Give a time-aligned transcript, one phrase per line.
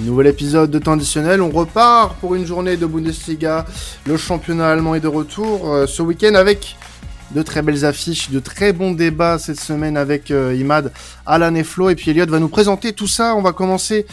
[0.00, 3.66] Nouvel épisode de temps on repart pour une journée de Bundesliga.
[4.06, 6.76] Le championnat allemand est de retour euh, ce week-end avec
[7.34, 10.92] de très belles affiches, de très bons débats cette semaine avec euh, Imad,
[11.26, 11.90] Alan et Flo.
[11.90, 13.36] Et puis Elliot va nous présenter tout ça.
[13.36, 14.06] On va commencer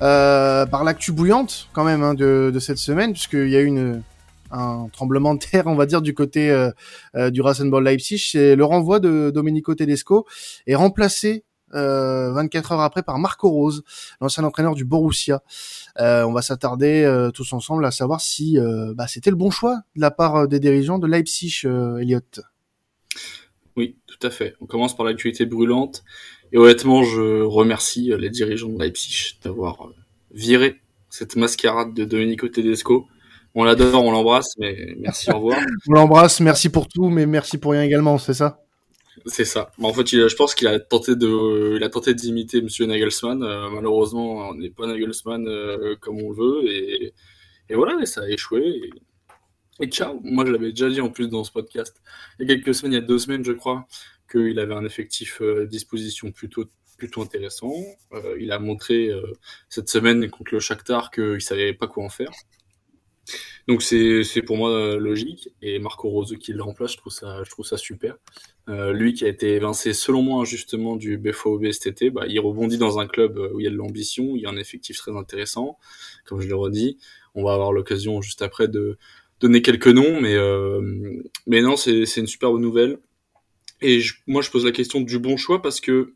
[0.00, 4.00] euh, par l'actu bouillante quand même hein, de, cette semaine, puisqu'il y a eu
[4.50, 8.30] un tremblement de terre, on va dire, du côté euh, du Rasenball Leipzig.
[8.32, 10.26] C'est le renvoi de Domenico Tedesco
[10.66, 13.82] est remplacé 24 heures après par Marco Rose,
[14.20, 15.42] l'ancien entraîneur du Borussia.
[16.00, 19.50] Euh, on va s'attarder euh, tous ensemble à savoir si euh, bah, c'était le bon
[19.50, 22.20] choix de la part des dirigeants de Leipzig, Elliot.
[23.76, 24.54] Oui, tout à fait.
[24.60, 26.04] On commence par l'actualité brûlante.
[26.52, 29.90] Et honnêtement, je remercie les dirigeants de Leipzig d'avoir
[30.30, 33.06] viré cette mascarade de Domenico Tedesco.
[33.54, 35.58] On l'adore, on l'embrasse, mais merci, au revoir.
[35.88, 38.60] on l'embrasse, merci pour tout, mais merci pour rien également, c'est ça?
[39.26, 39.72] C'est ça.
[39.82, 43.42] en fait, je pense qu'il a tenté de, il a tenté d'imiter Monsieur Nagelsmann.
[43.42, 47.14] Euh, malheureusement, on n'est pas Nagelsmann euh, comme on veut, et,
[47.68, 48.90] et voilà, ça a échoué.
[49.80, 50.20] Et, ciao.
[50.24, 52.02] Moi, je l'avais déjà dit en plus dans ce podcast.
[52.38, 53.86] Il y a quelques semaines, il y a deux semaines, je crois,
[54.30, 56.64] qu'il avait un effectif euh, disposition plutôt
[56.98, 57.72] plutôt intéressant.
[58.40, 59.12] il a montré
[59.68, 62.32] cette semaine contre le Shakhtar qu'il savait pas quoi en faire.
[63.68, 67.44] Donc c'est pour moi euh, logique et Marco Rose qui le remplace, je trouve ça
[67.44, 68.16] je trouve ça super.
[68.70, 72.40] Euh, lui qui a été évincé selon moi injustement du BFOB cet été, bah, il
[72.40, 74.56] rebondit dans un club euh, où il y a de l'ambition, il y a un
[74.56, 75.78] effectif très intéressant,
[76.24, 76.98] comme je le redis.
[77.34, 78.98] On va avoir l'occasion juste après de
[79.40, 82.98] donner quelques noms, mais euh, mais non c'est une super bonne nouvelle.
[83.82, 86.14] Et moi je pose la question du bon choix parce que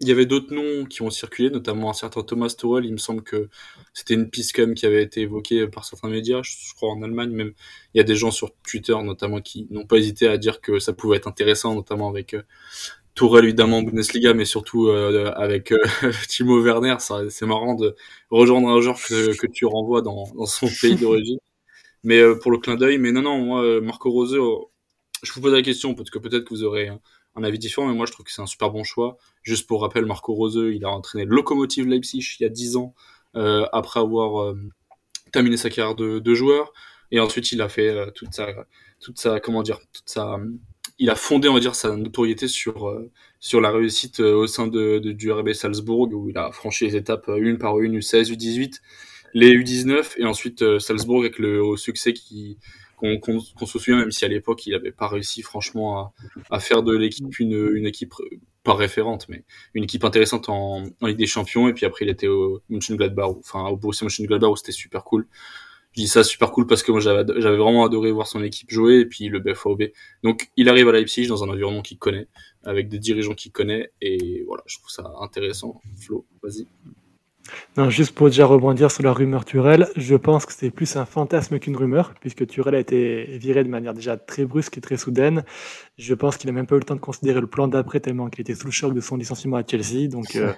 [0.00, 2.84] il y avait d'autres noms qui ont circulé, notamment un certain Thomas Tuchel.
[2.84, 3.48] Il me semble que
[3.92, 7.30] c'était une piste quand qui avait été évoquée par certains médias, je crois en Allemagne
[7.30, 7.52] même.
[7.94, 10.78] Il y a des gens sur Twitter notamment qui n'ont pas hésité à dire que
[10.80, 12.42] ça pouvait être intéressant, notamment avec euh,
[13.14, 15.78] Tourelle évidemment en Bundesliga, mais surtout euh, avec euh,
[16.28, 16.96] Timo Werner.
[16.98, 17.94] C'est marrant de
[18.30, 21.38] rejoindre un joueur que, que tu renvoies dans, dans son pays d'origine.
[22.04, 24.36] Mais euh, pour le clin d'œil, mais non, non, moi, Marco Rose,
[25.22, 26.90] je vous pose la question, parce que peut-être que vous aurez
[27.36, 29.16] un avis différent, mais moi je trouve que c'est un super bon choix.
[29.42, 32.76] Juste pour rappel, Marco Rose, il a entraîné le Lokomotiv Leipzig il y a 10
[32.76, 32.94] ans,
[33.36, 34.58] euh, après avoir euh,
[35.32, 36.72] terminé sa carrière de, joueur.
[37.10, 38.48] Et ensuite, il a fait euh, toute sa,
[39.00, 40.38] toute sa, comment dire, toute sa,
[40.98, 42.96] il a fondé, on va dire, sa notoriété sur
[43.40, 47.28] sur la réussite au sein de, du RB Salzbourg, où il a franchi les étapes
[47.36, 48.80] une par une, U16, U18,
[49.34, 52.58] les U19, et ensuite Salzbourg avec le succès qui
[53.20, 56.12] qu'on se souvient, même si à l'époque il n'avait pas réussi franchement
[56.50, 59.44] à, faire de l'équipe une, équipe euh, pas référente, mais
[59.74, 61.68] une équipe intéressante en, Ligue des Champions.
[61.68, 65.26] Et puis après il était au Mönchengladbach, enfin au Borussia Mönchengladbach où c'était super cool.
[65.92, 69.00] Je dis ça super cool parce que moi j'avais vraiment adoré voir son équipe jouer
[69.00, 69.84] et puis le BFOB.
[70.24, 72.26] Donc il arrive à Leipzig dans un environnement qu'il connaît,
[72.64, 75.80] avec des dirigeants qu'il connaît et voilà, je trouve ça intéressant.
[75.96, 76.66] Flo, vas-y.
[77.76, 81.04] Non, juste pour déjà rebondir sur la rumeur Turel, je pense que c'est plus un
[81.04, 84.96] fantasme qu'une rumeur, puisque Turel a été viré de manière déjà très brusque et très
[84.96, 85.44] soudaine.
[85.98, 88.28] Je pense qu'il n'a même pas eu le temps de considérer le plan d'après tellement
[88.28, 90.08] qu'il était sous le choc de son licenciement à Chelsea.
[90.08, 90.52] Donc, euh,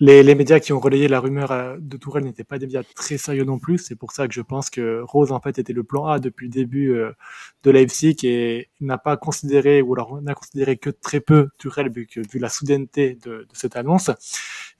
[0.00, 2.82] les, les, médias qui ont relayé la rumeur euh, de Tourelle n'étaient pas des médias
[2.94, 3.78] très sérieux non plus.
[3.78, 6.46] C'est pour ça que je pense que Rose, en fait, était le plan A depuis
[6.46, 7.12] le début euh,
[7.62, 12.06] de Leipzig et n'a pas considéré, ou alors n'a considéré que très peu Tourelle vu,
[12.06, 14.10] que, vu la soudaineté de, de, cette annonce.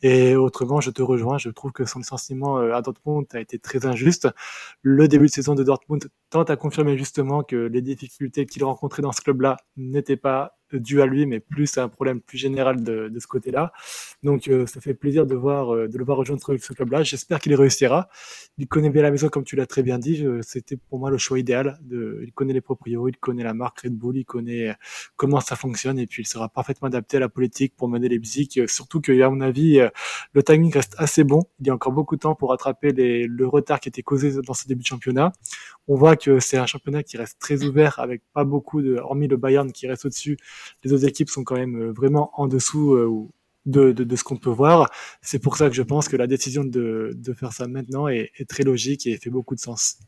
[0.03, 1.39] Et autrement, je te rejoins.
[1.39, 4.29] Je trouve que son licenciement euh, à Dortmund a été très injuste.
[4.83, 9.03] Le début de saison de Dortmund tente à confirmer justement que les difficultés qu'il rencontrait
[9.03, 12.83] dans ce club-là n'étaient pas dû à lui, mais plus à un problème plus général
[12.83, 13.73] de, de ce côté-là.
[14.23, 17.03] Donc, euh, ça fait plaisir de voir euh, de le voir rejoindre ce club-là.
[17.03, 18.09] J'espère qu'il réussira.
[18.59, 20.25] Il connaît bien la maison, comme tu l'as très bien dit.
[20.43, 21.79] C'était pour moi le choix idéal.
[21.83, 24.75] De, il connaît les proprios, il connaît la marque Red Bull, il connaît euh,
[25.17, 28.19] comment ça fonctionne, et puis il sera parfaitement adapté à la politique pour mener les
[28.19, 28.61] musiques.
[28.69, 29.81] Surtout qu'à mon avis,
[30.33, 31.43] le timing reste assez bon.
[31.61, 34.33] Il y a encore beaucoup de temps pour rattraper les, le retard qui était causé
[34.43, 35.33] dans ce début de championnat.
[35.87, 39.29] On voit que c'est un championnat qui reste très ouvert, avec pas beaucoup de, hormis
[39.29, 40.37] le Bayern qui reste au-dessus,
[40.83, 43.29] les autres équipes sont quand même euh, vraiment en dessous euh,
[43.67, 44.91] de, ce qu'on peut voir.
[45.23, 48.31] C'est pour ça que je pense que la décision de, de faire ça maintenant est,
[48.37, 49.99] est, très logique et fait beaucoup de sens.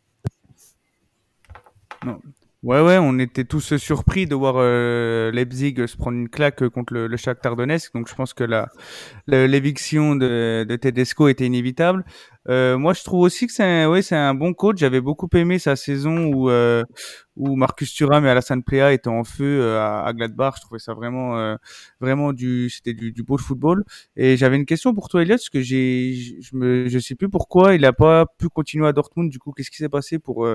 [2.05, 2.21] Non.
[2.63, 6.95] Ouais, ouais, on était tous surpris de voir euh, Leipzig se prendre une claque contre
[6.95, 7.95] le, le Shakhtar Donetsk.
[7.95, 8.45] Donc, je pense que
[9.29, 12.05] l'éviction de, de Tedesco était inévitable.
[12.49, 14.79] Euh, moi, je trouve aussi que c'est un, ouais, c'est un bon coach.
[14.79, 16.83] J'avais beaucoup aimé sa saison où, euh,
[17.37, 20.55] où Marcus Thuram et Alassane Plea étaient en feu euh, à, à, Gladbach.
[20.57, 21.57] Je trouvais ça vraiment, euh,
[22.01, 23.85] vraiment du, c'était du, du beau football.
[24.17, 27.29] Et j'avais une question pour toi, Elliot, parce que j'ai, je me, je sais plus
[27.29, 29.31] pourquoi il a pas pu continuer à Dortmund.
[29.31, 30.49] Du coup, qu'est-ce qui s'est passé pour,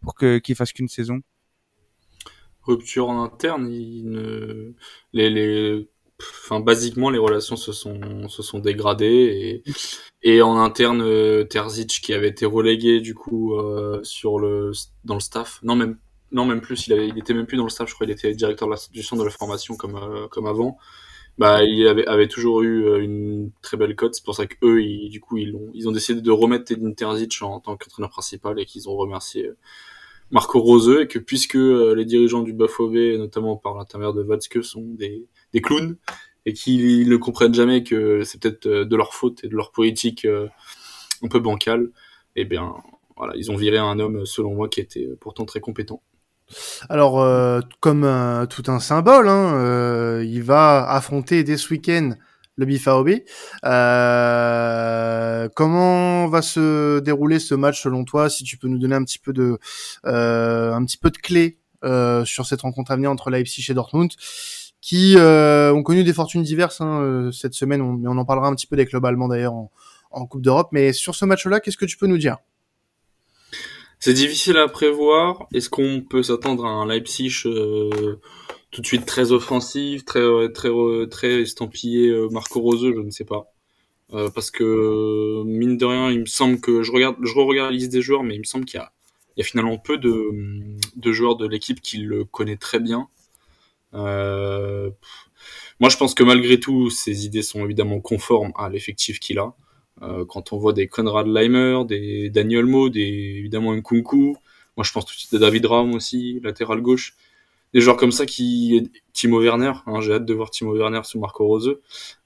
[0.00, 1.20] pour que, qu'il fasse qu'une saison?
[2.66, 4.72] Rupture en interne, il ne...
[5.12, 5.88] les, les
[6.20, 9.62] enfin, basiquement, les relations se sont, se sont dégradées
[10.22, 14.72] et, et en interne, euh, Terzic qui avait été relégué du coup euh, sur le,
[15.04, 15.98] dans le staff, non même,
[16.32, 18.10] non même plus, il, avait, il était même plus dans le staff, je crois, il
[18.10, 20.78] était directeur de l'institution de la formation comme, euh, comme avant.
[21.38, 25.10] Bah, il avait, avait toujours eu une très belle cote, c'est pour ça qu'eux, ils,
[25.10, 28.58] du coup, ils ont, ils ont décidé de remettre Edin Terzic en, tant qu'entraîneur principal
[28.58, 29.50] et qu'ils ont remercié
[30.30, 34.82] Marco Roseux et que puisque les dirigeants du Bafové, notamment par l'intermédiaire de Vatske, sont
[34.82, 35.96] des, des clowns
[36.46, 39.72] et qu'ils ne comprennent jamais que c'est peut-être euh, de leur faute et de leur
[39.72, 40.46] politique euh,
[41.22, 41.90] un peu bancale,
[42.36, 42.74] eh bien,
[43.16, 46.02] voilà, ils ont viré un homme, selon moi, qui était pourtant très compétent.
[46.88, 48.02] Alors, euh, comme
[48.50, 52.12] tout un symbole, hein, il va affronter dès ce week-end
[52.56, 53.10] le BFAOB.
[53.64, 59.04] Euh, comment va se dérouler ce match selon toi Si tu peux nous donner un
[59.04, 59.58] petit peu de,
[60.04, 61.58] un petit peu de clés
[62.24, 64.10] sur cette rencontre à venir entre Leipzig et Dortmund
[64.86, 68.24] qui euh, ont connu des fortunes diverses hein, euh, cette semaine, on, mais on en
[68.24, 69.70] parlera un petit peu des clubs allemands d'ailleurs en,
[70.30, 70.68] Coupe d'Europe.
[70.70, 72.38] Mais sur ce match-là, qu'est-ce que tu peux nous dire?
[73.98, 75.48] C'est difficile à prévoir.
[75.52, 78.20] Est-ce qu'on peut s'attendre à un Leipzig euh,
[78.70, 80.70] tout de suite très offensif, très très
[81.10, 83.52] très estampillé Marco Rose Je ne sais pas.
[84.34, 87.92] parce que mine de rien, il me semble que je regarde, je re-regarde la liste
[87.92, 88.92] des joueurs, mais il me semble qu'il y a,
[89.36, 90.30] il y a finalement peu de,
[90.96, 93.08] de joueurs de l'équipe qui le connaît très bien.
[93.94, 94.90] Euh,
[95.80, 99.54] moi, je pense que malgré tout, ses idées sont évidemment conformes à l'effectif qu'il a.
[100.02, 103.00] Euh, quand on voit des Conrad Leimer, des Daniel Mo, des,
[103.38, 104.36] évidemment Nkunku,
[104.76, 107.14] moi je pense tout de suite à David Raum aussi, latéral gauche.
[107.74, 108.90] Des joueurs comme ça qui...
[109.12, 111.78] Timo Werner, hein, j'ai hâte de voir Timo Werner sous Marco Rose.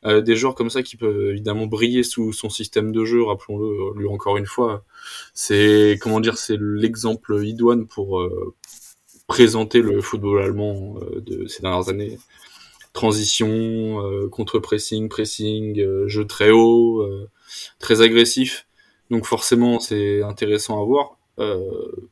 [0.04, 3.98] Euh, des joueurs comme ça qui peuvent évidemment briller sous son système de jeu, rappelons-le
[3.98, 4.84] lui encore une fois.
[5.32, 8.54] C'est, comment dire, c'est l'exemple idoine pour, euh,
[9.30, 12.18] présenter le football allemand euh, de ces dernières années.
[12.92, 13.48] Transition,
[14.04, 17.08] euh, contre-pressing, pressing, euh, jeu très haut,
[17.78, 18.66] très agressif.
[19.08, 21.16] Donc forcément, c'est intéressant à voir.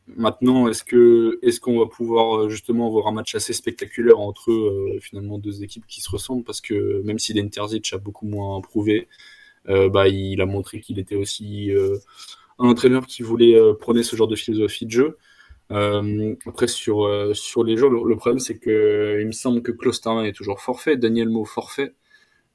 [0.07, 5.87] Maintenant, est-ce qu'on va pouvoir justement avoir un match assez spectaculaire entre finalement deux équipes
[5.87, 6.45] qui se ressemblent?
[6.45, 9.09] Parce que même si Denterzic a beaucoup moins prouvé,
[9.67, 11.71] bah il a montré qu'il était aussi
[12.59, 15.19] un entraîneur qui voulait prôner ce genre de philosophie de jeu.
[15.71, 17.33] Euh, après, sur, euh,
[17.65, 21.29] les joueurs, le, problème, c'est que il me semble que Klosterman est toujours forfait, Daniel
[21.29, 21.95] Mo forfait,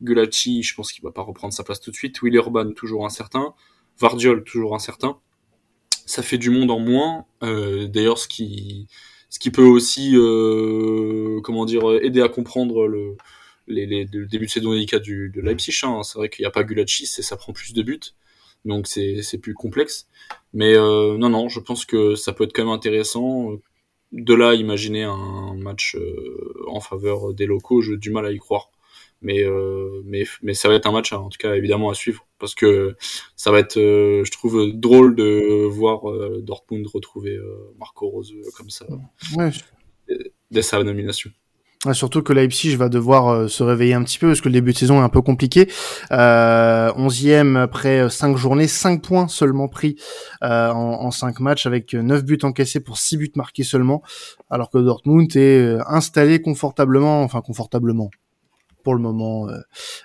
[0.02, 3.06] Gulacsi, je pense qu'il va pas reprendre sa place tout de suite, Willy Urban, toujours
[3.06, 3.54] incertain,
[4.00, 5.20] Vardiol, toujours incertain.
[6.06, 7.26] Ça fait du monde en moins.
[7.44, 8.88] Euh, D'ailleurs, ce qui,
[9.30, 13.16] ce qui peut aussi, euh, comment dire, aider à comprendre le,
[13.68, 15.80] les, le début de saison délicat du, de Leipzig.
[15.84, 16.04] Hein.
[16.04, 18.14] C'est vrai qu'il n'y a pas Gulacsi, ça prend plus de buts
[18.66, 20.08] donc c'est plus complexe.
[20.54, 23.52] Mais euh, non, non, je pense que ça peut être quand même intéressant.
[24.12, 28.38] De là, imaginer un match euh, en faveur des locaux, j'ai du mal à y
[28.38, 28.70] croire.
[29.24, 32.28] Mais, euh, mais, mais ça va être un match, en tout cas, évidemment, à suivre.
[32.40, 32.96] Parce que
[33.36, 36.02] ça va être, je trouve, drôle de voir
[36.42, 37.40] Dortmund retrouver
[37.80, 38.86] Marco Rose comme ça,
[39.38, 39.50] ouais.
[40.52, 41.32] dès sa nomination
[41.92, 44.72] surtout que Leipzig va devoir euh, se réveiller un petit peu parce que le début
[44.72, 45.70] de saison est un peu compliqué.
[46.12, 49.98] Euh, 11e après 5 journées, 5 points seulement pris
[50.44, 54.02] euh, en, en 5 matchs avec 9 buts encaissés pour 6 buts marqués seulement,
[54.50, 58.10] alors que Dortmund est euh, installé confortablement, enfin confortablement
[58.84, 59.48] pour le moment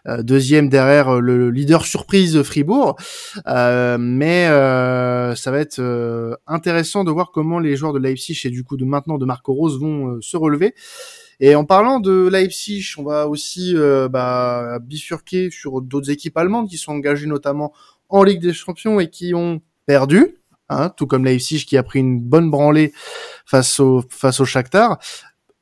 [0.06, 2.96] euh, deuxième derrière le leader surprise Fribourg.
[3.46, 8.50] Euh, mais euh, ça va être intéressant de voir comment les joueurs de Leipzig et
[8.50, 10.74] du coup de maintenant de Marco Rose vont se relever.
[11.40, 16.68] Et en parlant de Leipzig, on va aussi euh, bah, bifurquer sur d'autres équipes allemandes
[16.68, 17.72] qui sont engagées notamment
[18.08, 20.34] en Ligue des Champions et qui ont perdu,
[20.68, 22.92] hein, tout comme Leipzig qui a pris une bonne branlée
[23.46, 24.98] face au face au Shakhtar.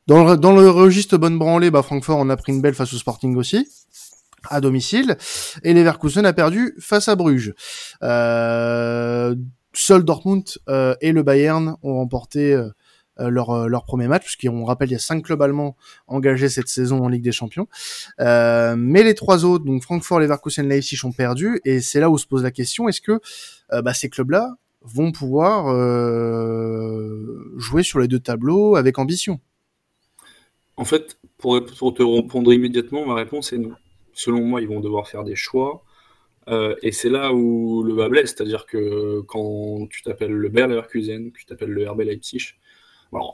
[0.06, 3.36] Dans le, registre bonne branlée, bah, Francfort en a pris une belle face au Sporting
[3.36, 3.68] aussi
[4.48, 5.16] à domicile
[5.64, 7.52] et Leverkusen a perdu face à Bruges.
[8.04, 9.34] Euh,
[9.76, 12.68] seul Dortmund euh, et le Bayern ont remporté euh,
[13.20, 17.02] euh, leur, premier match, puisqu'on rappelle, il y a cinq clubs allemands engagés cette saison
[17.04, 17.66] en Ligue des Champions.
[18.18, 22.26] Mais les trois autres, donc Francfort, Leverkusen, Leipzig, ont perdu, et c'est là où se
[22.26, 23.20] pose la question, est-ce que
[23.80, 25.66] bah, ces clubs-là vont pouvoir
[27.56, 29.40] jouer sur les deux tableaux avec ambition?
[30.76, 33.74] En fait, pour, pour, te répondre immédiatement, ma réponse est non.
[34.12, 35.84] Selon moi, ils vont devoir faire des choix.
[36.48, 40.68] Euh, et c'est là où le bas blesse, c'est-à-dire que quand tu t'appelles le Bayer
[40.68, 42.54] Leverkusen, que tu t'appelles le RB Leipzig,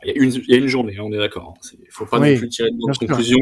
[0.04, 1.54] il y, a une, y a une journée, hein, on est d'accord.
[1.72, 1.84] Il hein.
[1.90, 3.38] faut pas non plus tirer de conclusion.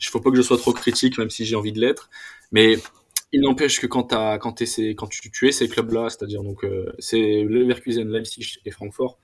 [0.00, 2.10] Il faut pas que je sois trop critique, même si j'ai envie de l'être.
[2.52, 2.76] Mais
[3.32, 6.64] il n'empêche que quand, as, quand, es, quand tu, tu es ces clubs-là, c'est-à-dire donc
[6.64, 9.18] euh, c'est Leverkusen, Leipzig et Francfort,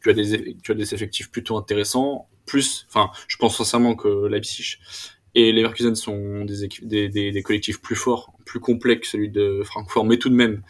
[0.00, 2.28] tu as des tu as des effectifs plutôt intéressants.
[2.48, 4.78] Plus, enfin, je pense sincèrement que Leipzig
[5.34, 9.28] Et les Leverkusen sont des, des, des, des, collectifs plus forts, plus complets que celui
[9.28, 10.62] de Francfort, mais tout de même,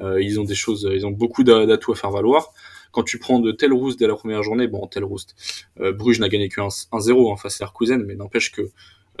[0.00, 2.52] euh, ils ont des choses, ils ont beaucoup d'atouts à faire valoir.
[2.92, 5.34] Quand tu prends de tel Roost dès la première journée, bon, tel Roost,
[5.80, 8.70] euh, Bruges n'a gagné que 1-0 en face à Leverkusen, mais n'empêche que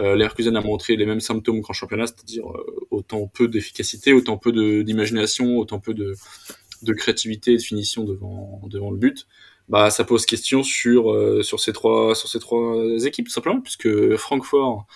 [0.00, 4.38] euh, Leverkusen a montré les mêmes symptômes qu'en championnat, c'est-à-dire euh, autant peu d'efficacité, autant
[4.38, 4.52] peu
[4.84, 6.14] d'imagination, autant peu de,
[6.82, 9.26] de créativité et de finition devant, devant le but
[9.68, 13.60] bah ça pose question sur euh, sur ces trois sur ces trois équipes tout simplement
[13.60, 14.86] puisque Francfort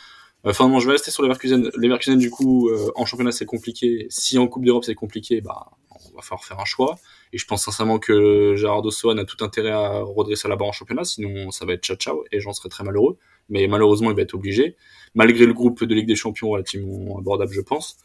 [0.45, 1.71] enfin non je vais rester sur les Leverkusen.
[1.75, 4.07] Leverkusen du coup euh, en championnat c'est compliqué.
[4.11, 6.97] Si en Coupe d'Europe c'est compliqué bah on va falloir faire un choix.
[7.33, 10.73] Et je pense sincèrement que Gerardo Soane a tout intérêt à redresser la barre en
[10.73, 13.19] championnat sinon ça va être ciao ciao et j'en serais très malheureux.
[13.49, 14.77] Mais malheureusement il va être obligé.
[15.15, 17.97] Malgré le groupe de Ligue des Champions relativement abordable je pense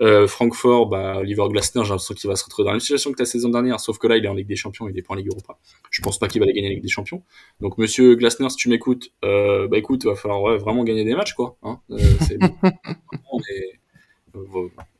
[0.00, 3.12] euh, Francfort, bah, Oliver Glasner, j'ai l'impression qu'il va se retrouver dans la même situation
[3.12, 5.02] que la saison dernière, sauf que là, il est en Ligue des Champions, il est
[5.02, 5.58] pas en Ligue Europa.
[5.90, 7.22] Je pense pas qu'il va aller gagner la Ligue des Champions.
[7.60, 11.04] Donc, monsieur Glasner, si tu m'écoutes, euh, bah écoute, il va falloir ouais, vraiment gagner
[11.04, 11.56] des matchs, quoi.
[11.62, 11.96] Hein euh,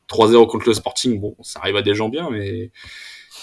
[0.07, 2.71] 3-0 euh, contre le Sporting, bon, ça arrive à des gens bien, mais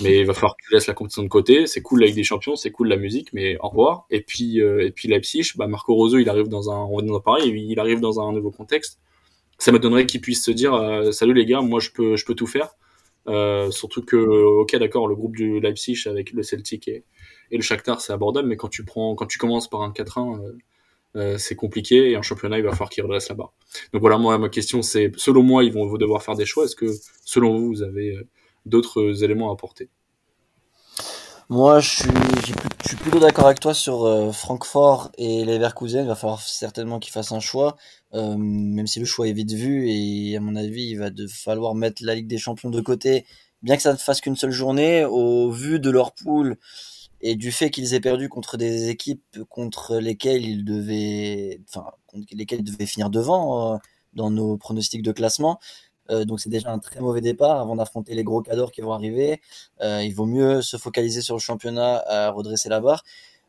[0.01, 1.67] mais il va falloir que tu laisses la compétition de côté.
[1.67, 4.07] C'est cool la Ligue des Champions, c'est cool la musique, mais au revoir.
[4.11, 7.21] Et puis euh, et puis Leipzig, bah Marco Rose, il arrive dans un, on va
[7.21, 9.01] pareil, il arrive dans un nouveau contexte
[9.63, 12.35] ça m'étonnerait qu'ils puissent se dire euh, salut les gars, moi je peux je peux
[12.35, 12.75] tout faire.
[13.29, 17.05] Euh, surtout que ok d'accord le groupe du Leipzig avec le Celtic et,
[17.53, 20.41] et le Shakhtar c'est abordable mais quand tu prends quand tu commences par un 4-1
[20.41, 20.53] euh,
[21.15, 23.53] euh, c'est compliqué et en championnat il va falloir qu'ils redressent là-bas.
[23.93, 26.75] Donc voilà moi ma question c'est selon moi ils vont devoir faire des choix est-ce
[26.75, 26.87] que
[27.25, 28.19] selon vous vous avez
[28.67, 29.89] d'autres éléments à apporter?
[31.53, 36.01] Moi, je suis, plutôt d'accord avec toi sur euh, Francfort et Leverkusen.
[36.01, 37.77] Il va falloir certainement qu'ils fassent un choix,
[38.15, 39.91] euh, même si le choix est vite vu.
[39.91, 43.27] Et à mon avis, il va de falloir mettre la Ligue des Champions de côté,
[43.61, 45.05] bien que ça ne fasse qu'une seule journée.
[45.05, 46.57] Au vu de leur poule
[47.21, 52.29] et du fait qu'ils aient perdu contre des équipes contre lesquelles ils devaient, enfin, contre
[52.33, 53.79] lesquelles ils devaient finir devant euh,
[54.15, 55.61] dans nos pronostics de classement,
[56.11, 58.93] euh, donc c'est déjà un très mauvais départ avant d'affronter les gros cadors qui vont
[58.93, 59.41] arriver.
[59.81, 63.05] Euh, il vaut mieux se focaliser sur le championnat à redresser la barre.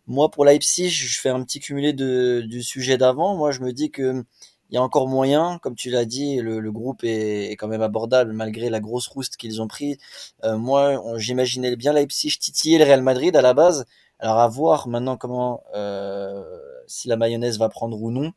[0.08, 3.36] Moi pour Leipzig, je fais un petit cumulé de, du sujet d'avant.
[3.36, 4.24] Moi je me dis que
[4.70, 7.68] il y a encore moyen, comme tu l'as dit, le, le groupe est, est, quand
[7.68, 10.00] même abordable malgré la grosse rouste qu'ils ont pris.
[10.44, 13.86] Euh, moi, j'imaginais bien Leipzig titiller le Real Madrid à la base.
[14.18, 16.44] Alors à voir maintenant comment euh,
[16.88, 18.32] si la mayonnaise va prendre ou non.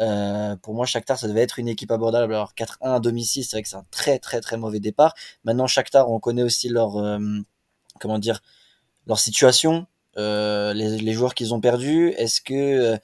[0.00, 2.34] Euh, pour moi, Shakhtar, ça devait être une équipe abordable.
[2.34, 5.14] Alors 4-1 à domicile, c'est vrai que c'est un très très très mauvais départ.
[5.44, 7.18] Maintenant, Shakhtar, on connaît aussi leur euh,
[8.00, 8.42] comment dire
[9.06, 9.86] leur situation,
[10.18, 12.12] euh, les, joueurs qu'ils ont perdus.
[12.16, 12.98] Est-ce que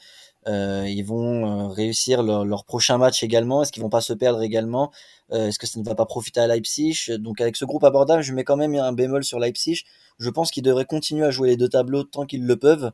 [0.46, 3.62] ils vont réussir leur, leur, prochain match également?
[3.62, 4.92] Est-ce qu'ils vont pas se perdre également?
[5.30, 7.12] Est-ce que ça ne va pas profiter à Leipzig?
[7.18, 9.84] Donc avec ce groupe abordable, je mets quand même un bémol sur Leipzig.
[10.18, 12.92] Je pense qu'ils devraient continuer à jouer les deux tableaux tant qu'ils le peuvent.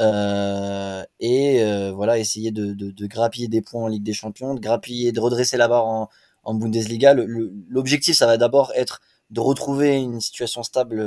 [0.00, 4.60] Euh, et euh, voilà, essayer de, de, grappiller des points en Ligue des Champions, de
[4.60, 7.14] grappiller, de redresser la barre en, Bundesliga.
[7.14, 11.00] L'objectif, ça va d'abord être de retrouver une situation stable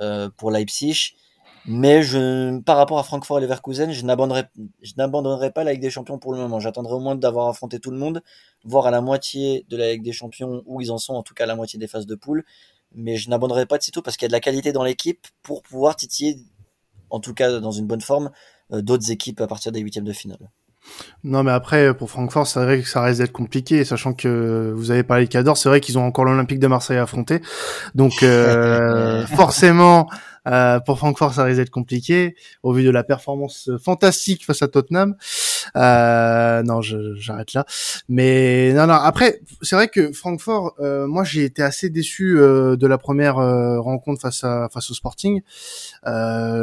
[0.00, 1.14] euh, pour Leipzig.
[1.66, 4.44] Mais je, par rapport à Francfort et Leverkusen, je n'abandonnerai,
[4.80, 6.60] je n'abandonnerai pas la Ligue des Champions pour le moment.
[6.60, 8.22] J'attendrai au moins d'avoir affronté tout le monde,
[8.64, 11.34] voir à la moitié de la Ligue des Champions où ils en sont, en tout
[11.34, 12.44] cas à la moitié des phases de poule.
[12.94, 15.26] Mais je n'abandonnerai pas de sitôt parce qu'il y a de la qualité dans l'équipe
[15.42, 16.38] pour pouvoir titiller
[17.10, 18.30] en tout cas dans une bonne forme,
[18.72, 20.50] euh, d'autres équipes à partir des huitièmes de finale.
[21.24, 24.90] Non, mais après, pour Francfort, c'est vrai que ça reste d'être compliqué, sachant que vous
[24.90, 27.42] avez parlé de Cador, c'est vrai qu'ils ont encore l'Olympique de Marseille à affronter.
[27.94, 30.08] Donc, euh, forcément,
[30.46, 34.68] euh, pour Francfort, ça risque d'être compliqué au vu de la performance fantastique face à
[34.68, 35.16] Tottenham.
[35.76, 37.64] Euh, non, j'arrête là.
[38.08, 38.94] Mais non, non.
[38.94, 43.38] Après, c'est vrai que Francfort, euh, moi, j'ai été assez déçu euh, de la première
[43.38, 45.40] euh, rencontre face à face au Sporting.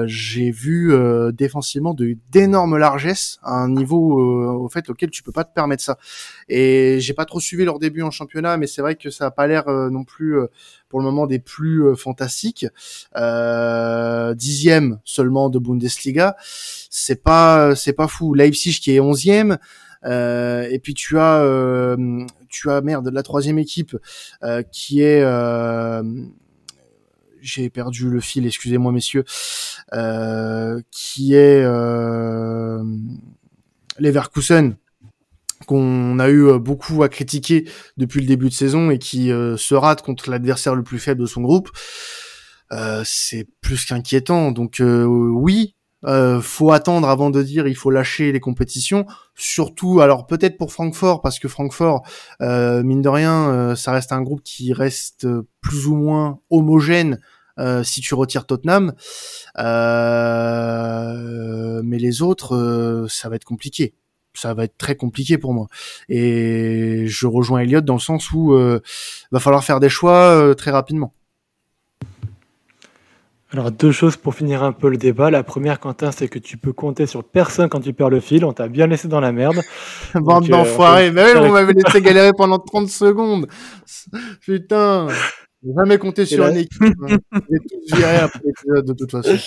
[0.05, 0.93] j'ai vu
[1.33, 4.19] défensivement de d'énormes largesses un niveau
[4.63, 5.97] au fait auquel tu peux pas te permettre ça.
[6.47, 9.31] Et j'ai pas trop suivi leur début en championnat, mais c'est vrai que ça a
[9.31, 10.37] pas l'air non plus
[10.95, 12.65] pour le moment des plus euh, fantastiques.
[13.17, 18.33] Euh, dixième seulement de Bundesliga, c'est pas c'est pas fou.
[18.33, 19.57] Leipzig qui est onzième.
[20.05, 23.97] Euh, et puis tu as euh, tu as merde la troisième équipe
[24.43, 26.03] euh, qui est euh,
[27.41, 29.25] j'ai perdu le fil, excusez-moi messieurs,
[30.91, 31.63] qui est
[33.99, 34.77] Leverkusen
[35.65, 37.67] qu'on a eu euh, beaucoup à critiquer
[37.97, 41.21] depuis le début de saison et qui euh, se rate contre l'adversaire le plus faible
[41.21, 41.69] de son groupe,
[42.71, 44.51] euh, c'est plus qu'inquiétant.
[44.51, 45.75] Donc oui,
[46.41, 49.05] faut attendre avant de dire il faut lâcher les compétitions.
[49.35, 52.03] Surtout, alors peut-être pour Francfort parce que Francfort,
[52.39, 55.27] mine de rien, ça reste un groupe qui reste
[55.61, 57.19] plus ou moins homogène.
[57.83, 58.93] si tu retires Tottenham,
[61.83, 63.95] mais les autres, ça va être compliqué
[64.35, 65.67] ça va être très compliqué pour moi.
[66.09, 68.81] Et je rejoins Elliot dans le sens où euh,
[69.31, 71.13] va falloir faire des choix euh, très rapidement.
[73.51, 75.31] Alors deux choses pour finir un peu le débat.
[75.31, 78.43] La première, Quentin, c'est que tu peux compter sur personne quand tu perds le fil.
[78.43, 79.61] On t'a bien laissé dans la merde.
[80.15, 81.11] Bande d'enfoirés.
[81.11, 83.47] Mais oui, on m'avait laissé galérer pendant 30 secondes.
[84.41, 85.07] Putain.
[85.77, 86.83] Jamais compté sur une équipe.
[86.83, 87.17] Hein.
[87.31, 89.37] J'ai tout viré après l'épisode de toute façon.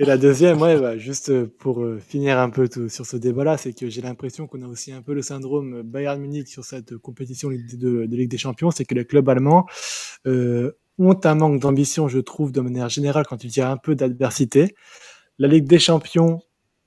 [0.00, 3.16] Et la deuxième, ouais, bah, juste euh, pour euh, finir un peu tout, sur ce
[3.16, 6.64] débat-là, c'est que j'ai l'impression qu'on a aussi un peu le syndrome Bayern Munich sur
[6.64, 9.66] cette compétition de, de, Ligue des Champions, c'est que les clubs allemands
[10.28, 13.76] euh, ont un manque d'ambition, je trouve, de manière générale, quand il y a un
[13.76, 14.76] peu d'adversité.
[15.40, 16.42] La Ligue des Champions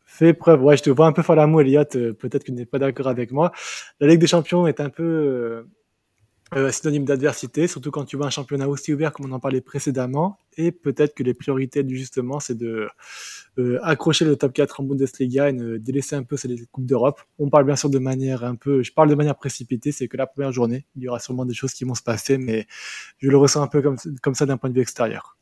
[0.05, 2.53] fait preuve, ouais, je te vois un peu faire la moue, euh, peut-être que tu
[2.53, 3.51] n'es pas d'accord avec moi.
[3.99, 5.63] La Ligue des Champions est un peu euh,
[6.71, 10.37] synonyme d'adversité, surtout quand tu vois un championnat aussi ouvert comme on en parlait précédemment.
[10.57, 12.89] Et peut-être que les priorités du justement, c'est de
[13.57, 17.21] euh, accrocher le top 4 en Bundesliga et de délaisser un peu ces Coupes d'Europe.
[17.39, 20.17] On parle bien sûr de manière un peu, je parle de manière précipitée, c'est que
[20.17, 22.67] la première journée, il y aura sûrement des choses qui vont se passer, mais
[23.19, 25.37] je le ressens un peu comme, comme ça d'un point de vue extérieur.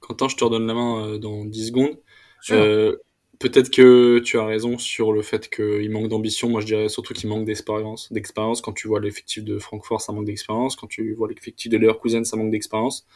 [0.00, 1.98] Quentin, je te redonne la main euh, dans 10 secondes.
[2.50, 2.96] Euh,
[3.38, 6.48] Peut-être que tu as raison sur le fait qu'il manque d'ambition.
[6.48, 8.12] Moi, je dirais surtout qu'il manque d'expérience.
[8.12, 10.76] D'expérience, quand tu vois l'effectif de Francfort, ça manque d'expérience.
[10.76, 13.06] Quand tu vois l'effectif de Leverkusen, ça manque d'expérience.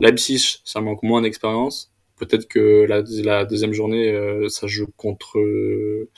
[0.00, 1.92] Leipzig, ça manque moins d'expérience.
[2.16, 6.10] Peut-être que la, la, deuxième journée, euh, ça joue contre euh,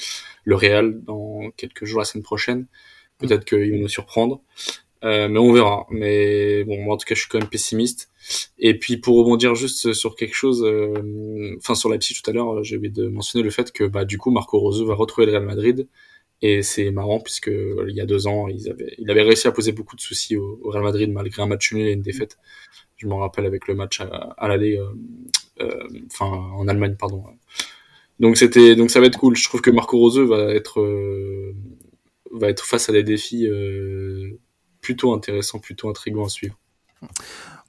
[0.45, 2.67] le Real dans quelques jours la semaine prochaine.
[3.19, 4.43] Peut-être qu'ils vont nous surprendre.
[5.05, 5.87] Euh, mais on verra.
[5.91, 8.11] Mais bon, moi en tout cas, je suis quand même pessimiste.
[8.59, 12.63] Et puis pour rebondir juste sur quelque chose, euh, enfin sur la tout à l'heure,
[12.63, 15.33] j'ai oublié de mentionner le fait que bah du coup Marco Rose va retrouver le
[15.33, 15.89] Real Madrid.
[16.43, 19.53] Et c'est marrant puisque il y a deux ans, ils avaient, il avait réussi à
[19.53, 22.39] poser beaucoup de soucis au, Real Madrid malgré un match nul et une défaite.
[22.97, 24.79] Je m'en rappelle avec le match à, à l'aller,
[25.61, 27.25] euh, enfin en Allemagne, pardon.
[28.21, 29.37] Donc c'était, donc ça va être cool.
[29.37, 30.83] Je trouve que Marco Rose va être,
[32.33, 33.47] va être face à des défis
[34.81, 36.57] plutôt intéressant, plutôt intriguant à suivre.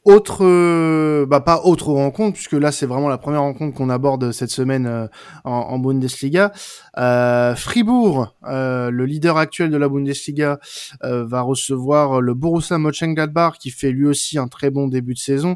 [0.03, 4.31] Autre, euh, bah pas autre rencontre, puisque là c'est vraiment la première rencontre qu'on aborde
[4.31, 5.07] cette semaine euh,
[5.43, 6.51] en, Bundesliga.
[6.97, 10.59] Euh, Fribourg, le leader actuel de la Bundesliga,
[11.03, 15.55] va recevoir le Borussia Mönchengladbach, qui fait lui aussi un très bon début de saison.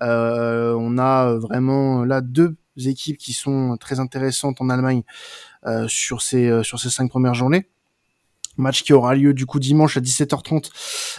[0.00, 5.02] on a vraiment là deux équipes qui sont très intéressantes en Allemagne
[5.86, 7.68] sur ces sur ces cinq premières journées.
[8.56, 10.70] Match qui aura lieu du coup dimanche à 17h30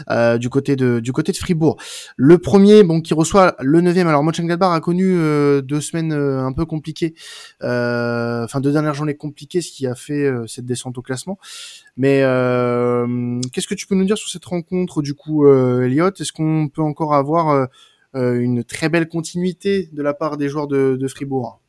[0.09, 1.77] euh, du côté de du côté de Fribourg.
[2.15, 6.45] Le premier, bon, qui reçoit le 9 Alors Mönchengladbach a connu euh, deux semaines euh,
[6.45, 7.13] un peu compliquées,
[7.61, 11.37] enfin deux dernières journées compliquées, ce qui a fait cette descente au classement.
[11.97, 12.19] Mais
[13.51, 16.81] qu'est-ce que tu peux nous dire sur cette rencontre du coup, Elliot Est-ce qu'on peut
[16.81, 17.67] encore avoir
[18.13, 21.59] une très belle continuité de la part des joueurs de Fribourg?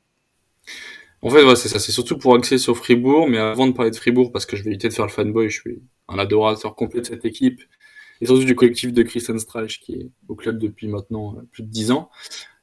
[1.27, 1.79] En fait, ouais, c'est ça.
[1.79, 3.29] C'est surtout pour axer sur Fribourg.
[3.29, 5.49] Mais avant de parler de Fribourg, parce que je vais éviter de faire le fanboy,
[5.49, 7.61] je suis un adorateur complet de cette équipe.
[8.21, 11.63] Et surtout du collectif de Christian Streich, qui est au club depuis maintenant euh, plus
[11.63, 12.11] de 10 ans.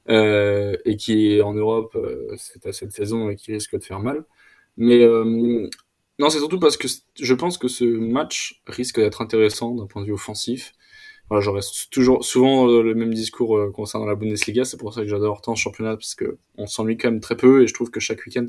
[0.09, 4.01] Euh, et qui est en Europe euh, à cette saison et qui risque de faire
[4.01, 4.25] mal.
[4.75, 5.69] Mais euh,
[6.19, 10.01] non, c'est surtout parce que je pense que ce match risque d'être intéressant d'un point
[10.01, 10.73] de vue offensif
[11.41, 14.65] j'aurais toujours souvent euh, le même discours euh, concernant la Bundesliga.
[14.65, 17.37] C'est pour ça que j'adore tant ce championnat parce que on s'ennuie quand même très
[17.37, 18.47] peu et je trouve que chaque week-end,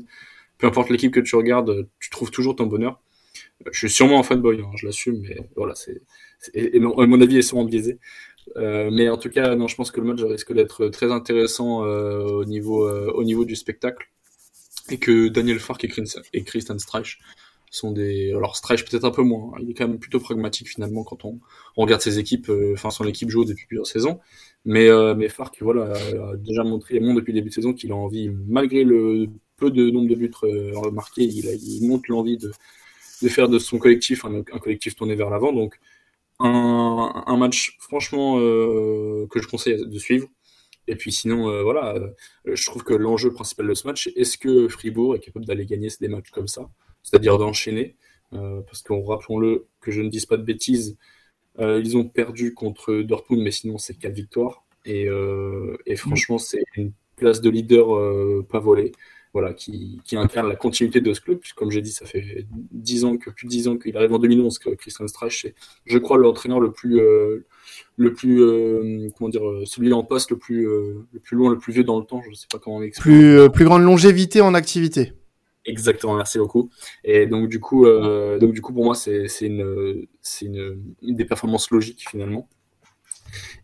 [0.57, 3.01] peu importe l'équipe que tu regardes, euh, tu trouves toujours ton bonheur.
[3.71, 6.01] Je suis sûrement un fanboy, hein, je l'assume, mais voilà, c'est
[6.79, 7.99] mon, avis est sûrement biaisé.
[8.55, 12.45] Mais en tout cas, non, je pense que le match risque d'être très intéressant au
[12.45, 14.07] niveau au niveau du spectacle
[14.89, 15.85] et que Daniel Fark
[16.33, 17.17] et Christian Streich
[17.71, 19.59] sont des alors Streich peut-être un peu moins hein.
[19.61, 21.39] il est quand même plutôt pragmatique finalement quand on,
[21.75, 24.19] regarde ses équipes euh, enfin son équipe joue depuis plusieurs saisons.
[24.65, 27.91] Mais euh, mais Fark voilà a déjà montré monde depuis le début de saison qu'il
[27.91, 32.51] a envie malgré le peu de nombre de buts euh, marqués il, montre l'envie de,
[33.21, 35.53] de faire de son collectif un, collectif tourné vers l'avant.
[35.53, 35.79] Donc
[36.39, 40.27] un, match franchement euh, que je conseille de suivre.
[40.87, 41.95] Et puis sinon, euh, voilà,
[42.45, 45.89] je trouve que l'enjeu principal de ce match, est-ce que Fribourg est capable d'aller gagner
[45.99, 46.69] des matchs comme ça?
[47.05, 47.95] C'est-à-dire d'enchaîner.
[48.33, 50.97] Euh, parce qu'on rappelons-le, que je ne dise pas de bêtises,
[51.59, 54.65] euh, ils ont perdu contre Dortmund, mais sinon c'est quatre victoires.
[54.83, 58.91] Et, euh, franchement, c'est une place de leader pas volée,
[59.33, 61.39] voilà, qui, incarne la continuité de ce club.
[61.55, 64.19] Comme j'ai dit, ça fait dix ans que plus de dix ans qu'il arrive en
[64.19, 66.99] 2011 que Christian Streich, c'est, je crois, l'entraîneur le plus,
[67.95, 68.41] le plus,
[69.17, 72.05] comment dire, celui en poste le plus, le plus loin, le plus vieux dans le
[72.05, 72.21] temps.
[72.29, 73.51] Je sais pas comment on explique.
[73.53, 75.13] Plus grande longévité en activité.
[75.65, 76.69] Exactement, merci beaucoup.
[77.03, 80.07] Et donc du coup, euh, donc du coup pour moi c'est une
[80.41, 82.47] une, une, des performances logiques finalement.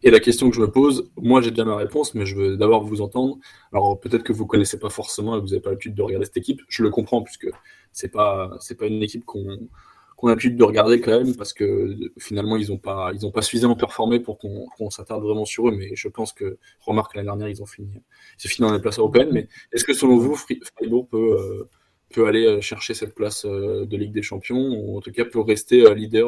[0.04, 2.58] Et la question que je me pose, moi j'ai déjà ma réponse, mais je veux
[2.58, 3.38] d'abord vous entendre.
[3.72, 6.26] Alors peut-être que vous connaissez pas forcément et que vous n'avez pas l'habitude de regarder
[6.26, 6.62] cette équipe.
[6.70, 7.48] Je le comprends puisque
[7.92, 9.70] c'est pas pas une équipe qu'on
[10.18, 13.42] qu'on a l'habitude de regarder quand même parce que finalement ils ont pas ils pas
[13.44, 15.76] suffisamment performé pour qu'on s'attarde vraiment sur eux.
[15.78, 18.02] Mais je pense que remarque l'année dernière ils ont fini
[18.38, 19.30] c'est fini dans les places européennes.
[19.32, 21.70] Mais est-ce que selon vous Fribourg peut euh,
[22.12, 25.26] peut aller euh, chercher cette place euh, de Ligue des Champions ou en tout cas
[25.26, 26.28] peut rester leader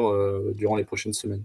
[0.54, 1.44] durant les prochaines semaines?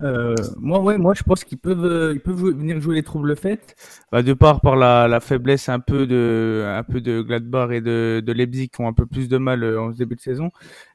[0.00, 3.34] Euh, moi, ouais, moi, je pense qu'ils peuvent, euh, ils peuvent venir jouer les troubles
[3.34, 3.74] faites,
[4.12, 7.80] bah, de part par la, la, faiblesse un peu de, un peu de Gladbach et
[7.80, 10.20] de, de Leipzig qui ont un peu plus de mal euh, en ce début de
[10.20, 10.50] saison.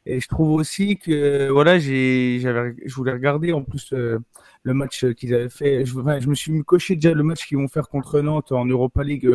[0.06, 4.20] Et je trouve aussi que, voilà, j'ai, j'avais, je voulais regarder en plus euh,
[4.64, 5.86] le match qu'ils avaient fait.
[5.86, 9.04] Je, je me suis coché déjà le match qu'ils vont faire contre Nantes en Europa
[9.04, 9.30] League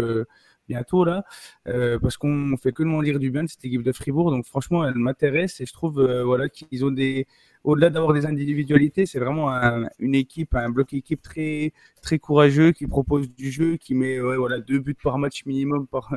[0.73, 1.25] bientôt là,
[1.69, 4.31] euh, parce qu'on fait que le dire du bien de cette équipe de Fribourg.
[4.31, 7.27] Donc franchement, elle m'intéresse et je trouve voilà qu'ils ont des
[7.65, 9.51] au-delà d'avoir des individualités, c'est vraiment
[9.99, 14.61] une équipe, un bloc équipe très très courageux qui propose du jeu, qui met voilà
[14.61, 16.13] deux buts par match minimum par,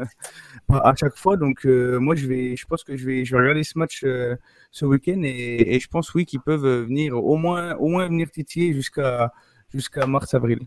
[0.70, 1.38] à chaque fois.
[1.38, 4.04] Donc euh, moi je vais, je pense que je vais, je vais regarder ce match
[4.04, 4.36] euh,
[4.72, 8.30] ce week-end et, et, je pense oui qu'ils peuvent venir au moins au moins venir
[8.32, 9.34] titiller jusqu'à
[9.74, 10.60] jusqu'à mars avril.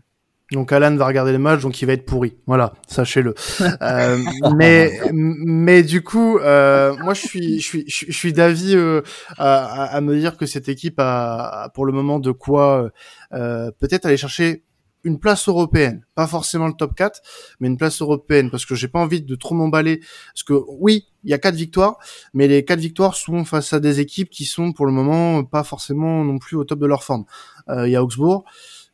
[0.53, 2.37] Donc Alan va regarder les matchs, donc il va être pourri.
[2.47, 3.33] Voilà, sachez-le.
[3.81, 4.17] euh,
[4.55, 9.01] mais mais du coup, euh, moi je suis je suis je suis d'avis euh,
[9.37, 12.89] à, à, me dire que cette équipe a, pour le moment de quoi
[13.33, 14.63] euh, peut-être aller chercher
[15.03, 17.21] une place européenne, pas forcément le top 4,
[17.59, 20.01] mais une place européenne parce que j'ai pas envie de trop m'emballer
[20.33, 21.97] parce que oui, il y a quatre victoires,
[22.33, 25.63] mais les quatre victoires sont face à des équipes qui sont pour le moment pas
[25.63, 27.25] forcément non plus au top de leur forme.
[27.69, 28.45] Euh, il y a Augsbourg,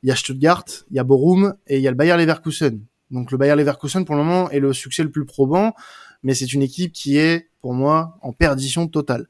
[0.04, 2.82] il y a Stuttgart, il y a Borum et il y a le Bayer Leverkusen.
[3.10, 5.74] Donc le Bayer Leverkusen pour le moment est le succès le plus probant,
[6.24, 9.28] mais c'est une équipe qui est pour moi en perdition totale.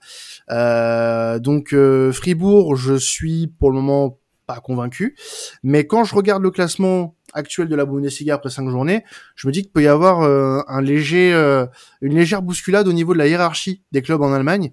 [0.49, 5.15] Euh, donc euh, Fribourg, je suis pour le moment pas convaincu,
[5.61, 9.03] mais quand je regarde le classement actuel de la Bundesliga après cinq journées,
[9.35, 11.65] je me dis qu'il peut y avoir euh, un léger, euh,
[12.01, 14.71] une légère bousculade au niveau de la hiérarchie des clubs en Allemagne.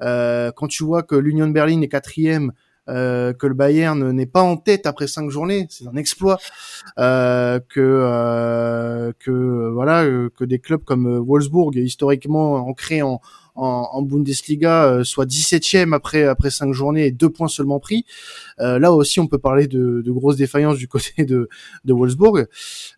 [0.00, 2.52] quand tu vois que l'Union Berlin est quatrième
[2.88, 6.38] euh, que le Bayern n'est pas en tête après cinq journées, c'est un exploit.
[6.98, 10.04] Euh, que euh, que voilà
[10.36, 13.20] que des clubs comme Wolfsburg, historiquement ancrés en,
[13.54, 18.04] en, en Bundesliga, soient 17e après après cinq journées et deux points seulement pris.
[18.58, 21.48] là aussi, on peut parler de, de grosses défaillances du côté de
[21.84, 22.46] de Wolfsburg.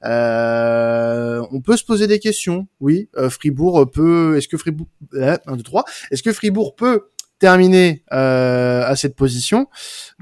[0.02, 2.68] on peut se poser des questions.
[2.80, 4.36] Oui, Fribourg peut.
[4.36, 5.84] Est-ce que Fribourg 1, 2, 3.
[6.10, 7.02] Est-ce que Fribourg peut
[7.44, 9.68] terminer euh, à cette position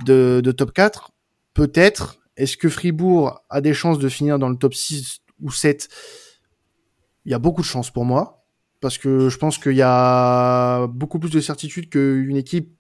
[0.05, 1.13] de, top 4
[1.55, 2.19] Peut-être.
[2.37, 5.89] Est-ce que Fribourg a des chances de finir dans le top 6 ou 7
[7.25, 8.45] Il y a beaucoup de chances pour moi.
[8.81, 12.75] Parce que je pense qu'il y a beaucoup plus de certitude qu'une équipe,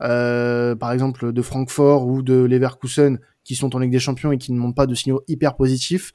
[0.00, 4.38] euh, par exemple, de Francfort ou de Leverkusen, qui sont en Ligue des Champions et
[4.38, 6.12] qui ne montrent pas de signaux hyper positifs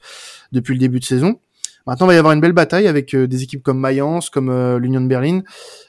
[0.50, 1.40] depuis le début de saison.
[1.88, 4.50] Maintenant, il va y avoir une belle bataille avec euh, des équipes comme Mayence, comme
[4.50, 5.40] euh, l'Union de Berlin,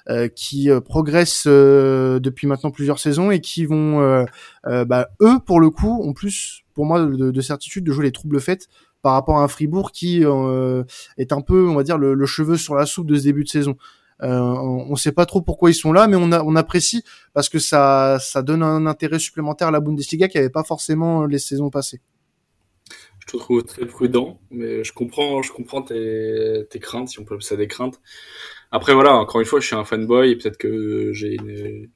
[0.08, 4.26] euh, qui progressent depuis maintenant plusieurs saisons et qui vont,
[4.64, 8.40] bah, eux, pour le coup, ont plus, pour moi, de, certitude de jouer les troubles
[8.40, 8.70] faites
[9.02, 12.76] par rapport à un Fribourg qui est un peu, on va dire, le, cheveu sur
[12.76, 13.76] la soupe de ce début de saison.
[14.22, 18.20] on ne sait pas trop pourquoi ils sont là, mais on, apprécie parce que ça,
[18.22, 22.00] ça donne un intérêt supplémentaire à la Bundesliga qui avait pas forcément les saisons passées
[23.38, 27.46] trouve très prudent, mais je comprends, je comprends tes, tes craintes, si on peut appeler
[27.48, 28.00] ça des craintes.
[28.72, 31.90] Après voilà, encore une fois, je suis un fanboy peut-être que j'ai une,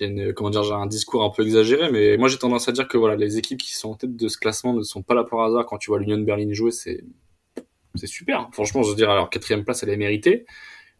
[0.00, 2.88] une, comment dire, j'ai un discours un peu exagéré, mais moi j'ai tendance à dire
[2.88, 5.24] que voilà, les équipes qui sont en tête de ce classement ne sont pas là
[5.24, 5.66] par hasard.
[5.66, 7.04] Quand tu vois l'Union Berlin jouer, c'est
[7.94, 8.48] c'est super.
[8.52, 10.46] Franchement, je veux dire, alors quatrième place, elle est méritée.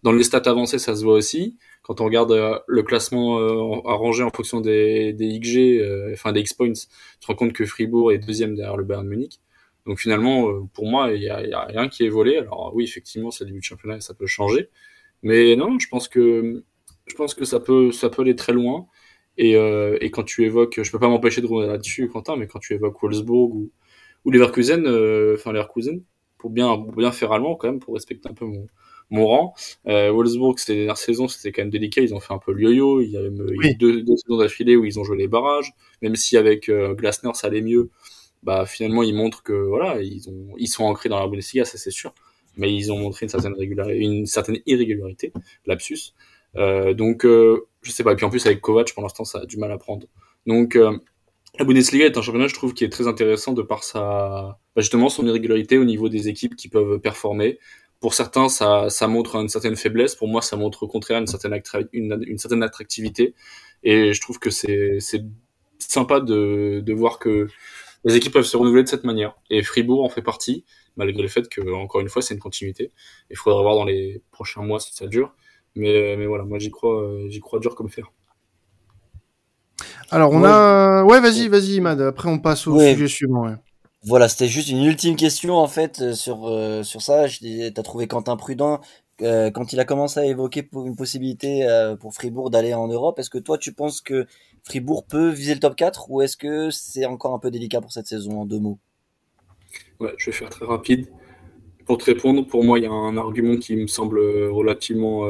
[0.02, 1.58] Dans les stats avancées, ça se voit aussi.
[1.82, 6.32] Quand on regarde euh, le classement euh, arrangé en fonction des, des XG, euh, enfin
[6.32, 6.86] des X-points, tu
[7.20, 9.40] te rends compte que Fribourg est deuxième derrière le Bayern Munich.
[9.86, 12.36] Donc finalement, euh, pour moi, il y a, rien qui est volé.
[12.38, 14.68] Alors oui, effectivement, c'est le début de championnat et ça peut changer.
[15.22, 16.64] Mais non, je pense que
[17.06, 18.86] je pense que ça peut ça peut aller très loin.
[19.38, 22.46] Et, euh, et quand tu évoques, je peux pas m'empêcher de revenir là-dessus, Quentin, mais
[22.46, 23.70] quand tu évoques Wolfsburg ou,
[24.24, 26.02] ou Leverkusen, euh, enfin Leverkusen,
[26.38, 28.66] pour bien pour bien faire allemand quand même, pour respecter un peu mon
[29.10, 29.54] mon rang.
[29.86, 32.00] Euh, Wolfsburg, c'était dernière saison, c'était quand même délicat.
[32.00, 33.00] Ils ont fait un peu le yo-yo.
[33.00, 35.72] Il y a eu deux, deux, saisons d'affilée où ils ont joué les barrages.
[36.02, 37.90] Même si avec euh, Glasner ça allait mieux,
[38.42, 41.78] bah finalement ils montrent que voilà ils ont ils sont ancrés dans la Bundesliga ça
[41.78, 42.14] c'est sûr.
[42.56, 45.32] Mais ils ont montré une certaine régularité une certaine irrégularité
[45.66, 46.14] lapsus.
[46.56, 48.12] Euh, donc euh, je sais pas.
[48.12, 50.06] Et puis en plus avec Kovac pour l'instant ça a du mal à prendre.
[50.46, 50.98] Donc euh,
[51.58, 54.82] la Bundesliga est un championnat je trouve qui est très intéressant de par sa bah,
[54.82, 57.58] justement son irrégularité au niveau des équipes qui peuvent performer.
[58.00, 60.14] Pour certains ça ça montre une certaine faiblesse.
[60.16, 61.60] Pour moi ça montre au contraire une certaine
[61.92, 63.34] une, une certaine attractivité.
[63.82, 65.22] Et je trouve que c'est c'est
[65.78, 67.48] sympa de, de voir que
[68.04, 69.36] les équipes peuvent se renouveler de cette manière.
[69.50, 70.64] Et Fribourg en fait partie,
[70.96, 72.92] malgré le fait que, encore une fois, c'est une continuité.
[73.30, 75.34] Il faudra voir dans les prochains mois si ça dure.
[75.76, 78.10] Mais, mais voilà, moi j'y crois, j'y crois dur comme fer.
[80.10, 82.00] Alors on a, ouais, vas-y, vas-y, Imad.
[82.00, 83.46] Après on passe au sujet suivant.
[83.46, 83.54] Ouais.
[84.02, 87.26] Voilà, c'était juste une ultime question en fait euh, sur euh, sur ça.
[87.74, 88.80] T'as trouvé Quentin prudent
[89.20, 91.66] euh, quand il a commencé à évoquer pour une possibilité
[92.00, 93.18] pour Fribourg d'aller en Europe.
[93.18, 94.26] Est-ce que toi tu penses que
[94.64, 97.92] Fribourg peut viser le top 4 ou est-ce que c'est encore un peu délicat pour
[97.92, 98.78] cette saison en deux mots?
[100.00, 101.08] Je vais faire très rapide.
[101.86, 105.26] Pour te répondre, pour moi, il y a un argument qui me semble relativement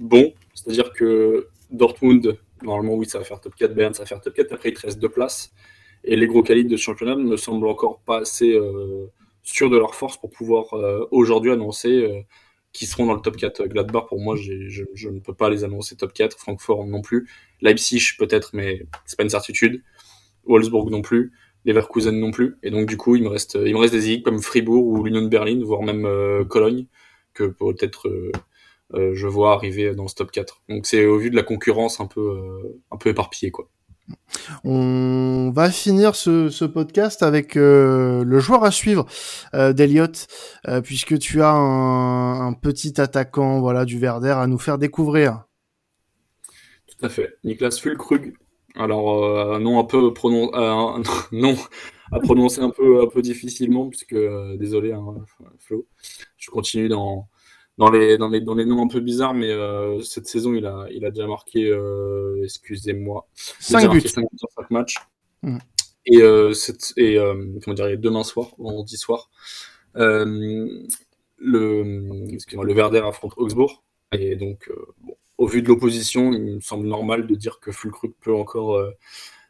[0.00, 0.32] bon.
[0.54, 4.34] C'est-à-dire que Dortmund, normalement, oui, ça va faire top 4, Bern, ça va faire top
[4.34, 4.52] 4.
[4.52, 5.52] Après, il te reste deux places.
[6.04, 9.10] Et les gros qualités de championnat ne me semblent encore pas assez euh,
[9.42, 12.26] sûrs de leur force pour pouvoir euh, aujourd'hui annoncer
[12.74, 13.66] euh, qu'ils seront dans le top 4.
[13.66, 16.38] Gladbach, pour moi, je, je, ne peux pas les annoncer top 4.
[16.38, 17.28] Francfort non plus.
[17.60, 19.82] Leipzig, peut-être, mais c'est pas une certitude.
[20.44, 21.32] Wolfsburg non plus.
[21.64, 22.56] Leverkusen non plus.
[22.62, 25.04] Et donc, du coup, il me reste, il me reste des équipes comme Fribourg ou
[25.04, 26.06] l'Union de Berlin, voire même
[26.48, 26.86] Cologne,
[27.32, 28.10] que peut-être
[28.92, 30.62] je vois arriver dans ce top 4.
[30.68, 32.38] Donc, c'est au vu de la concurrence un peu,
[32.90, 33.70] un peu éparpillée, quoi.
[34.64, 39.06] On va finir ce, podcast avec euh, le joueur à suivre
[39.54, 40.26] euh, d'Eliott,
[40.68, 45.44] euh, puisque tu as un, petit attaquant voilà du Verder à nous faire découvrir.
[46.86, 48.34] Tout à fait, Niklas Fulkrug.
[48.76, 50.50] Alors non un peu pronon
[51.32, 51.56] non
[52.10, 54.16] à prononcer un peu un peu difficilement puisque
[54.58, 55.14] désolé hein,
[55.60, 55.86] Flo,
[56.36, 57.28] je continue dans
[57.76, 60.66] dans les, dans les, dans les noms un peu bizarres, mais euh, cette saison, il
[60.66, 64.00] a, il a déjà marqué, euh, excusez-moi, 5 buts.
[64.00, 64.94] 5 buts sur 5 matchs.
[65.42, 65.58] Mm.
[66.06, 66.52] Et, euh,
[66.96, 69.30] et euh, comment dire, demain soir, vendredi soir,
[69.94, 70.84] le,
[71.38, 73.82] le Verder affronte Augsbourg.
[74.12, 78.12] Et donc, bon, au vu de l'opposition, il me semble normal de dire que Fulkrug
[78.20, 78.80] peut encore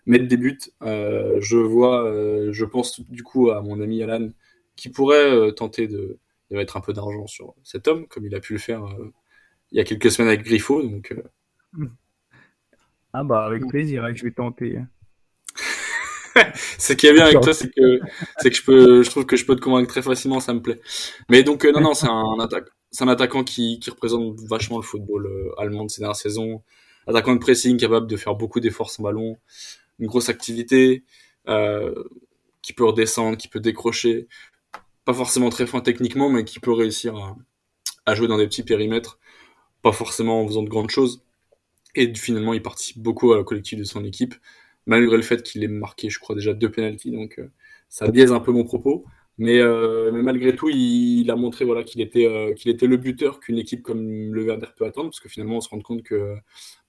[0.07, 0.59] mettre des buts.
[0.81, 2.11] je vois,
[2.51, 4.31] je pense du coup à mon ami Alan
[4.77, 6.19] qui pourrait tenter de
[6.51, 9.13] de mettre un peu d'argent sur cet homme, comme il a pu le faire euh,
[9.73, 10.83] il y a quelques semaines avec Griffo.
[10.83, 11.89] Donc, euh.
[13.13, 14.79] Ah bah avec plaisir, je vais tenter.
[16.79, 18.01] Ce qui est bien avec toi, c'est que
[18.39, 20.61] c'est que je peux, je trouve que je peux te convaincre très facilement, ça me
[20.61, 20.81] plaît.
[21.29, 24.79] Mais donc euh, non non, c'est un attaque, c'est un attaquant qui, qui représente vachement
[24.79, 25.29] le football
[25.59, 26.63] allemand de ces dernières saisons.
[27.07, 29.37] Attaquant de pressing, capable de faire beaucoup d'efforts sans ballon,
[29.99, 31.05] une grosse activité,
[31.47, 34.27] qui peut redescendre, qui peut décrocher
[35.05, 37.37] pas forcément très fin techniquement, mais qui peut réussir
[38.07, 39.19] à, jouer dans des petits périmètres,
[39.83, 41.25] pas forcément en faisant de grandes choses.
[41.95, 44.35] Et finalement, il participe beaucoup à la collective de son équipe,
[44.87, 47.51] malgré le fait qu'il ait marqué, je crois, déjà deux penalties, donc euh,
[47.89, 49.05] ça biaise un peu mon propos.
[49.37, 53.41] Mais, euh, malgré tout, il, a montré voilà, qu'il était, euh, qu'il était le buteur
[53.41, 56.37] qu'une équipe comme le Werder peut attendre, parce que finalement, on se rend compte que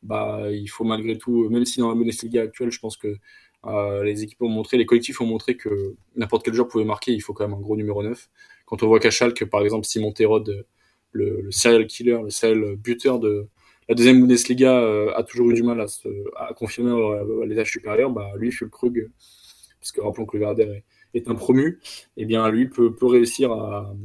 [0.03, 3.17] bah, il faut malgré tout, même si dans la Bundesliga actuelle, je pense que
[3.67, 7.13] euh, les équipes ont montré, les collectifs ont montré que n'importe quel joueur pouvait marquer,
[7.13, 8.29] il faut quand même un gros numéro 9.
[8.65, 10.65] Quand on voit qu'à Schalke, par exemple, Simon Terod,
[11.11, 13.47] le, serial killer, le serial buteur de
[13.87, 16.93] la deuxième Bundesliga, euh, a toujours eu du mal à, se, à confirmer
[17.45, 19.09] les âges supérieurs, bah, lui, Fulkrug,
[19.79, 21.79] puisque rappelons que le Werder est, un promu,
[22.17, 23.95] eh bien lui peut, réussir à,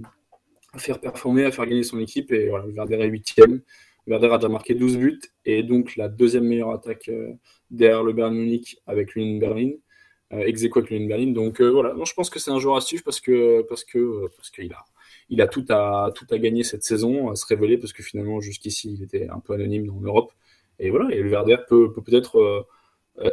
[0.72, 3.62] à, faire performer, à faire gagner son équipe, et voilà, le Werder est huitième.
[4.06, 7.32] Werder a déjà marqué 12 buts et donc la deuxième meilleure attaque euh,
[7.70, 9.70] derrière le Bayern Munich avec l'Union Berlin,
[10.32, 11.32] euh, ex l'Union Berlin.
[11.32, 13.84] Donc euh, voilà, je pense que c'est un joueur à suivre parce que parce
[14.50, 14.84] qu'il a
[15.28, 18.40] il a tout à tout à gagner cette saison, à se révéler parce que finalement
[18.40, 20.32] jusqu'ici il était un peu anonyme en Europe.
[20.78, 22.66] Et voilà, et le Werder peut peut-être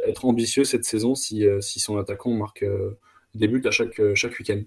[0.05, 2.65] être ambitieux cette saison si, si son attaquant marque
[3.35, 4.63] des buts à chaque chaque week-end.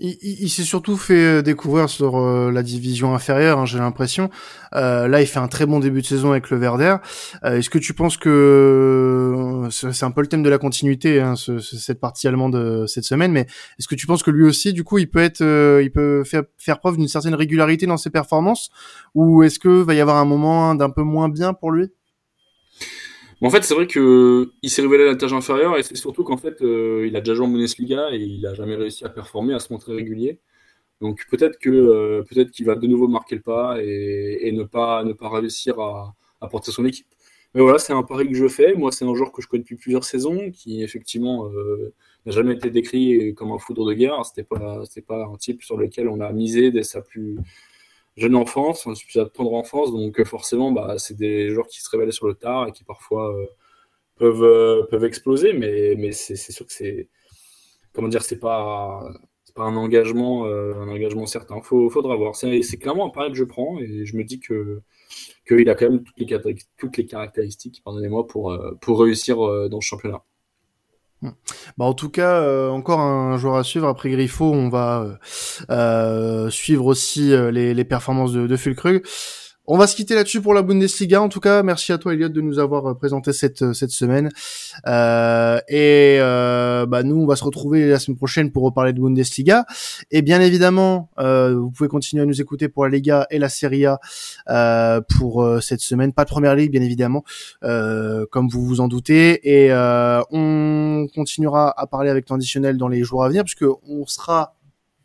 [0.00, 4.30] Il, s'est surtout fait euh, découvrir sur euh, la division inférieure, hein, j'ai l'impression.
[4.74, 6.96] Euh, là, il fait un très bon début de saison avec le Verder.
[7.44, 11.34] Euh, est-ce que tu penses que c'est un peu le thème de la continuité, hein,
[11.34, 13.46] ce, cette partie allemande cette semaine, mais
[13.78, 16.42] est-ce que tu penses que lui aussi, du coup, il peut être, il peut faire,
[16.58, 18.70] faire preuve d'une certaine régularité dans ses performances,
[19.14, 21.90] ou est-ce que va y avoir un moment d'un peu moins bien pour lui?
[23.46, 26.36] En fait, c'est vrai que il s'est révélé à l'étage inférieur et c'est surtout qu'en
[26.36, 29.54] fait, euh, il a déjà joué en Bundesliga et il a jamais réussi à performer,
[29.54, 30.40] à se montrer régulier.
[31.00, 35.04] Donc peut-être que euh, peut-être qu'il va de nouveau marquer le pas et, ne pas
[35.04, 37.06] ne pas réussir à, à porter son équipe.
[37.54, 38.74] Mais voilà, c'est un pari que je fais.
[38.74, 41.94] Moi, c'est un joueur que je connais depuis plusieurs saisons, qui effectivement euh,
[42.26, 44.24] n'a jamais été décrit comme un foudre de guerre.
[44.26, 47.38] C'était pas c'était pas un type sur lequel on a misé dès sa plus
[48.18, 51.88] jeune enfance, depuis sa tendre enfance, donc euh, forcément, bah, c'est des joueurs qui se
[51.90, 53.46] révèlent sur le tard et qui parfois euh,
[54.16, 57.08] peuvent, euh, peuvent exploser, mais, c'est sûr que c'est,
[57.92, 59.12] comment dire, c'est pas,
[59.56, 61.60] un engagement, un engagement certain.
[61.62, 62.36] Faut, faudra voir.
[62.36, 64.82] C'est clairement un pari que je prends et je me dis que
[65.48, 69.86] qu'il a quand même toutes les, toutes les caractéristiques, pardonnez-moi, pour, pour réussir dans ce
[69.86, 70.22] championnat.
[71.20, 71.30] Hmm.
[71.76, 73.88] Bah en tout cas, euh, encore un joueur à suivre.
[73.88, 75.16] Après Griffo, on va euh,
[75.70, 79.02] euh suivre aussi les, les, performances de, de Fulkrug.
[79.70, 81.20] On va se quitter là-dessus pour la Bundesliga.
[81.20, 83.90] En tout cas, merci à toi, Elliot, de nous avoir euh, présenté cette euh, cette
[83.90, 84.30] semaine.
[84.86, 89.00] Euh, et euh, bah, nous, on va se retrouver la semaine prochaine pour reparler de
[89.02, 89.66] Bundesliga.
[90.10, 93.50] Et bien évidemment, euh, vous pouvez continuer à nous écouter pour la Liga et la
[93.50, 94.00] Serie A
[94.48, 96.14] euh, pour cette semaine.
[96.14, 97.22] Pas de première ligue, bien évidemment,
[97.60, 99.38] comme vous vous en doutez.
[99.44, 99.70] Et
[100.30, 104.56] on continuera à parler avec traditionnel dans les jours à venir, puisque on sera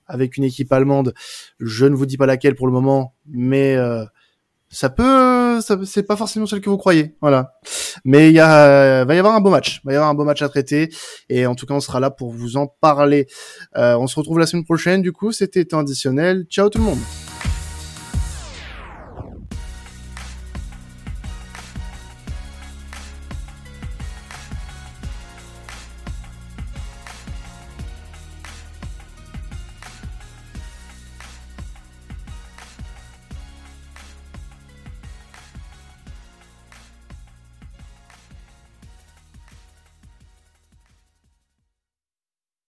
[0.08, 1.14] avec une équipe allemande.
[1.60, 3.76] Je ne vous dis pas laquelle pour le moment, mais
[4.74, 7.54] ça peut, ça, c'est pas forcément celle que vous croyez, voilà.
[8.04, 10.26] Mais il y a, va y avoir un beau match, va y avoir un beau
[10.26, 10.90] match à traiter,
[11.30, 13.28] et en tout cas on sera là pour vous en parler.
[13.78, 16.46] Euh, on se retrouve la semaine prochaine, du coup, c'était additionnel.
[16.50, 17.33] Ciao tout le monde.